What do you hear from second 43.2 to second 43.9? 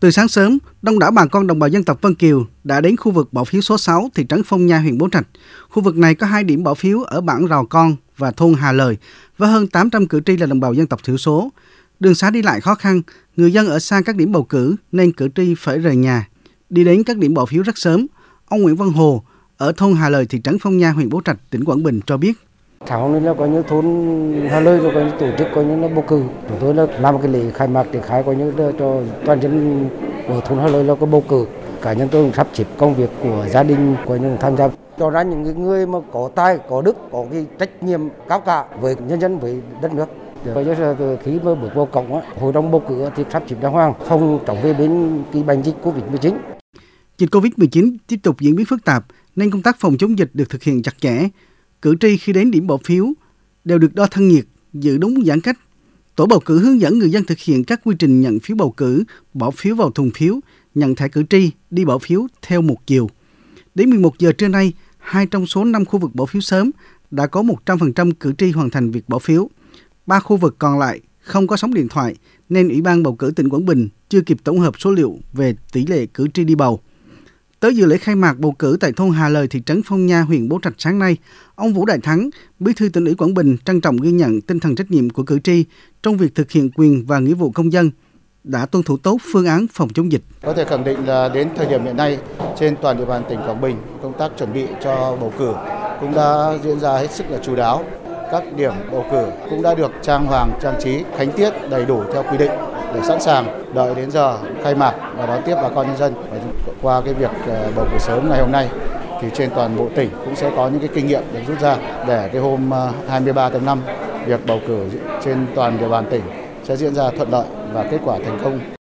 sắp xếp đàng